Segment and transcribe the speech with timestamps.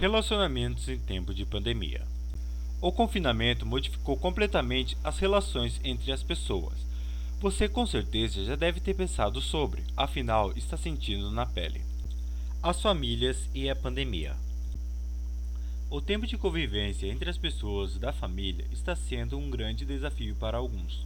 [0.00, 2.06] Relacionamentos em tempo de pandemia.
[2.80, 6.74] O confinamento modificou completamente as relações entre as pessoas.
[7.40, 11.82] Você com certeza já deve ter pensado sobre, afinal está sentindo na pele.
[12.62, 14.36] As famílias e a pandemia.
[15.90, 20.58] O tempo de convivência entre as pessoas da família está sendo um grande desafio para
[20.58, 21.04] alguns,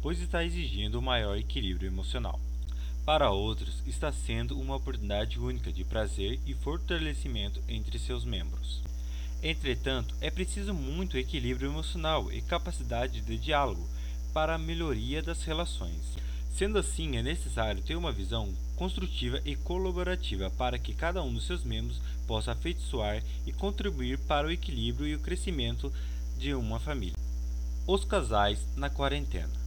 [0.00, 2.40] pois está exigindo um maior equilíbrio emocional.
[3.12, 8.84] Para outros, está sendo uma oportunidade única de prazer e fortalecimento entre seus membros.
[9.42, 13.84] Entretanto, é preciso muito equilíbrio emocional e capacidade de diálogo
[14.32, 16.16] para a melhoria das relações.
[16.56, 21.48] Sendo assim, é necessário ter uma visão construtiva e colaborativa para que cada um dos
[21.48, 25.92] seus membros possa afeiçoar e contribuir para o equilíbrio e o crescimento
[26.38, 27.18] de uma família.
[27.88, 29.58] Os casais na quarentena.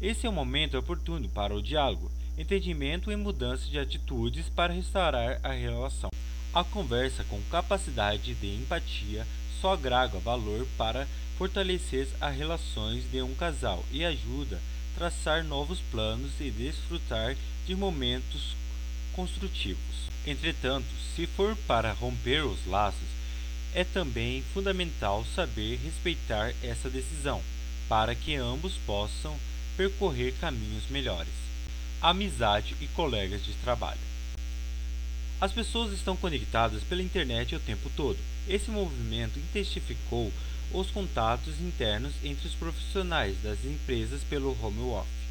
[0.00, 5.40] Esse é o momento oportuno para o diálogo entendimento e mudança de atitudes para restaurar
[5.42, 6.10] a relação.
[6.52, 9.26] A conversa com capacidade de empatia
[9.60, 11.06] só agrega valor para
[11.38, 17.74] fortalecer as relações de um casal e ajuda a traçar novos planos e desfrutar de
[17.74, 18.54] momentos
[19.14, 20.10] construtivos.
[20.26, 23.16] Entretanto, se for para romper os laços,
[23.74, 27.42] é também fundamental saber respeitar essa decisão,
[27.88, 29.36] para que ambos possam
[29.76, 31.46] percorrer caminhos melhores
[32.00, 34.00] amizade e colegas de trabalho.
[35.40, 38.18] As pessoas estão conectadas pela internet o tempo todo.
[38.48, 40.32] Esse movimento intensificou
[40.72, 45.26] os contatos internos entre os profissionais das empresas pelo home office.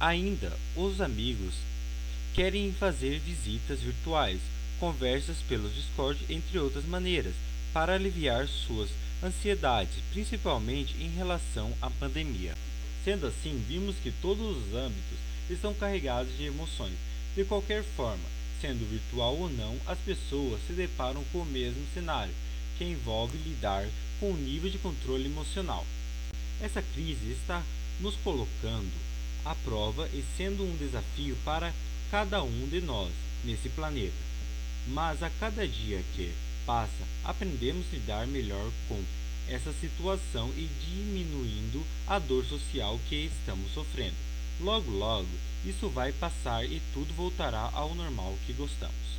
[0.00, 1.54] Ainda, os amigos
[2.34, 4.40] querem fazer visitas virtuais,
[4.80, 7.34] conversas pelo Discord, entre outras maneiras,
[7.72, 8.90] para aliviar suas
[9.22, 12.54] ansiedades, principalmente em relação à pandemia.
[13.04, 15.18] Sendo assim, vimos que todos os âmbitos
[15.52, 16.94] estão carregados de emoções.
[17.34, 18.24] De qualquer forma,
[18.60, 22.34] sendo virtual ou não, as pessoas se deparam com o mesmo cenário,
[22.78, 23.86] que envolve lidar
[24.18, 25.84] com o nível de controle emocional.
[26.60, 27.62] Essa crise está
[28.00, 28.92] nos colocando
[29.44, 31.72] à prova e sendo um desafio para
[32.10, 33.12] cada um de nós
[33.44, 34.14] nesse planeta.
[34.88, 36.32] Mas a cada dia que
[36.64, 39.02] passa, aprendemos a lidar melhor com
[39.48, 44.33] essa situação e diminuindo a dor social que estamos sofrendo.
[44.60, 45.28] Logo, logo,
[45.64, 49.14] isso vai passar e tudo voltará ao normal que gostamos.